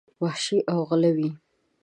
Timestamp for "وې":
1.17-1.29